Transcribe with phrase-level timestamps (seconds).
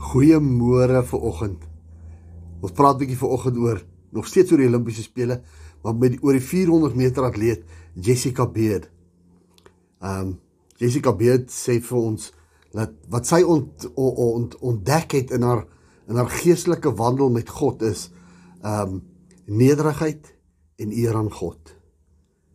[0.00, 1.64] Goeiemôre vir oggend.
[2.64, 3.78] Ons praat 'n bietjie vir oggend oor
[4.12, 5.42] nog steeds oor die Olimpiese spele,
[5.82, 8.88] maar met die, oor die 400 meter atleet Jessica Beard.
[10.00, 10.38] Ehm um,
[10.80, 12.32] Jessica Beard sê vir ons
[12.72, 15.66] dat wat sy ont, ont, ontdek het in haar
[16.08, 18.10] in haar geestelike wandel met God is
[18.62, 19.02] ehm um,
[19.46, 20.34] nederigheid
[20.78, 21.76] en eer aan God.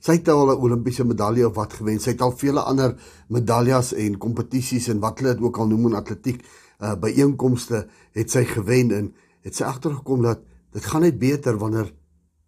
[0.00, 2.00] Sy het al 'n Olimpiese medalje of wat gewen.
[2.00, 2.96] Sy het al vele ander
[3.28, 6.44] medaljes en kompetisies en wat hulle dit ook al noem in atletiek
[6.80, 9.14] uh, byeenkomste het sy gewen en
[9.46, 10.42] het sy agtergekom dat
[10.72, 11.92] dit gaan net beter wanneer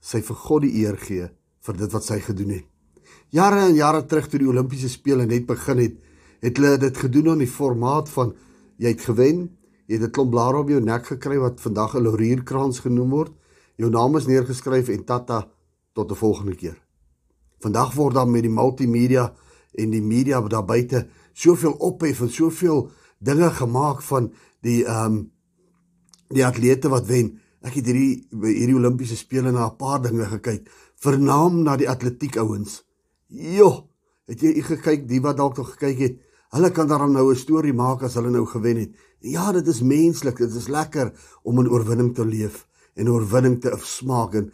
[0.00, 1.28] sy vir God die eer gee
[1.66, 2.66] vir dit wat sy gedoen het.
[3.34, 5.96] Jare en jare terug toe die Olimpiese spele net begin het,
[6.40, 8.32] het hulle dit gedoen in die formaat van
[8.78, 9.48] jy het gewen,
[9.86, 13.32] jy het 'n klomp blare op jou nek gekry wat vandag 'n laurierkrans genoem word.
[13.76, 15.48] Jou naam is neergeskryf en tata
[15.94, 16.78] tot 'n volgende keer.
[17.60, 19.34] Vandag word dan met die multimedia
[19.74, 24.32] en die media daar buite soveel ophef en soveel dinge gemaak van
[24.62, 25.18] die ehm um,
[26.28, 27.38] die atlete wat wen.
[27.64, 30.68] Ek het hierdie hierdie Olimpiese spele na 'n paar dinge gekyk,
[31.00, 32.84] vernaam na die atletiek ouens.
[33.28, 33.88] Jo,
[34.26, 36.18] het jy gekyk die wat dalk nog gekyk het?
[36.52, 38.90] Hulle kan daarom nou 'n storie maak as hulle nou gewen het.
[39.20, 43.76] Ja, dit is menslik, dit is lekker om 'n oorwinning te leef en oorwinning te
[43.82, 44.52] smaak en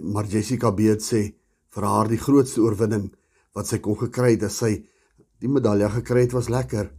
[0.00, 1.34] maar Jessica Beet sê
[1.68, 3.12] vir haar die grootste oorwinning
[3.54, 4.84] wat sy kon gekry het, dat sy
[5.40, 6.90] die medalje gekry het was lekker,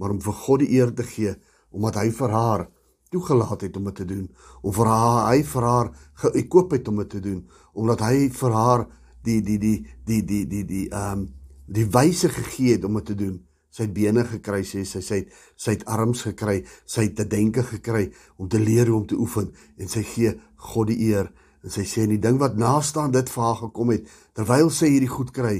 [0.00, 1.34] maar om vir God die eer te gee
[1.70, 2.64] omdat hy vir haar
[3.10, 4.24] toegelaat het om dit te doen,
[4.62, 5.90] om vir haar hy vir haar
[6.22, 8.86] gekoop het om dit te doen, omdat hy vir haar
[9.26, 12.98] die die die die die die die ehm die, die, die wyse gegee het om
[12.98, 13.36] dit te doen.
[13.70, 17.26] Sy het bene gekry, sê sy, sy het sy het arms gekry, sy het te
[17.30, 20.34] denke gekry om te leer hoe om te oefen en sy gee
[20.70, 23.92] God die eer En sy sê en die ding wat naastaan dit vir haar gekom
[23.92, 25.58] het terwyl sy hierdie goed kry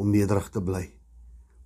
[0.00, 0.86] om nederig te bly.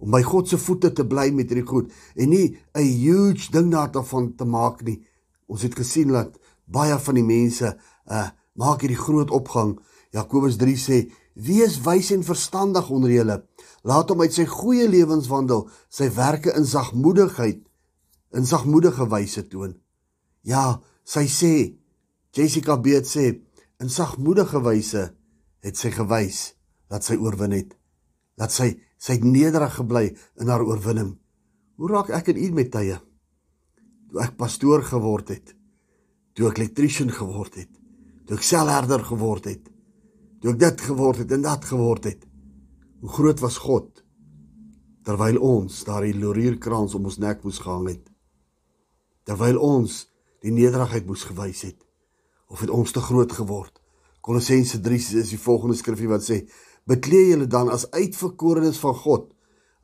[0.05, 3.73] Om by God se voete te bly met hierdie goed en nie 'n huge ding
[3.73, 5.01] daarvan te maak nie.
[5.49, 7.77] Ons het gesien dat baie van die mense
[8.11, 9.81] uh maak hierdie groot opgang.
[10.13, 13.45] Jakobus 3 sê: "Wees wys en verstandig onder julle.
[13.83, 17.61] Laat hom uit sy goeie lewenswandel, sy werke in sagmoedigheid,
[18.33, 19.75] in sagmoedige wyse toon."
[20.43, 21.75] Ja, sy sê
[22.31, 23.41] Jessica Beet sê
[23.81, 25.15] in sagmoedige wyse
[25.61, 26.55] het sy gewys
[26.89, 27.75] dat sy oorwin het.
[28.37, 30.07] Dat sy sy nederig gebly
[30.41, 31.13] in haar oorwinning.
[31.77, 32.97] Hoe raak ek en u met tye?
[34.09, 35.53] Toe ek pastoor geword het,
[36.35, 37.71] toe ek elektriesien geword het,
[38.25, 39.69] toe ek selherder geword het,
[40.41, 42.25] toe ek dit geword het en dat geword het.
[43.05, 43.91] Hoe groot was God
[45.05, 48.05] terwyl ons daardie laurierkrans om ons nek moes gehang het.
[49.29, 50.07] Terwyl ons
[50.41, 51.83] die nederigheid moes gewys het
[52.49, 53.83] of het ons te groot geword?
[54.25, 56.47] Kolossense 3 is die volgende skrifgie wat sê:
[56.91, 59.35] "Bekleë julle dan as uitverkorenes van God."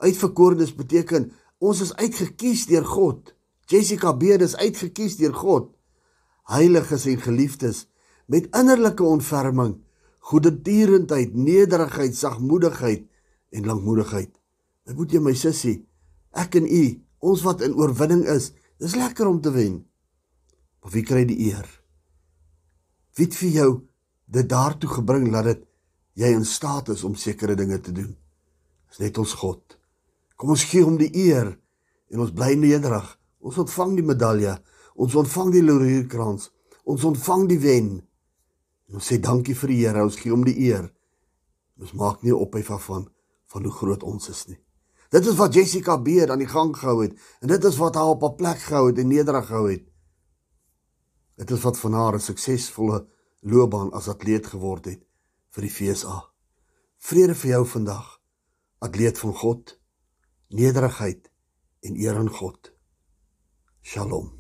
[0.00, 3.34] Uitverkorenes beteken ons is uitgekies deur God.
[3.68, 5.68] Jessica Beard is uitgekies deur God.
[6.50, 7.86] Heiliges en geliefdes
[8.26, 9.76] met innerlike ontferming,
[10.18, 13.06] goedertierendheid, nederigheid, sagmoedigheid
[13.50, 14.30] en lankmoedigheid.
[14.86, 15.76] Ek moet jy my sussie,
[16.38, 16.84] ek en u,
[17.26, 19.80] ons wat in oorwinning is, dis lekker om te wen.
[20.80, 21.66] Maar wie kry die eer?
[23.18, 23.70] Wie het vir jou
[24.30, 25.66] dit daartoe gebring dat dit
[26.18, 28.16] jy in staat is om sekere dinge te doen?
[28.90, 29.76] Dis net ons God.
[30.36, 31.52] Kom ons gee hom die eer
[32.10, 33.06] en ons bly nederig.
[33.40, 34.56] Ons ontvang die medalje,
[35.00, 36.50] ons ontvang die laurierkrans,
[36.84, 37.92] ons ontvang die wen.
[38.90, 40.90] En ons sê dankie vir die Here, ons gee hom die eer.
[41.80, 43.06] Ons maak nie op hy van
[43.50, 44.58] van hoe groot ons is nie.
[45.10, 48.12] Dit is wat Jessica Beer aan die gang gehou het en dit is wat haar
[48.12, 49.84] op 'n plek gehou het en nederig gehou het.
[51.36, 53.06] Dit is wat van haar 'n suksesvolle
[53.40, 55.09] loopbaan as atleet geword het
[55.54, 56.16] vir die FSA.
[57.00, 58.18] Vrede vir jou vandag.
[58.80, 59.76] Atleet van God,
[60.48, 61.30] nederigheid
[61.84, 62.72] en eer aan God.
[63.82, 64.39] Shalom.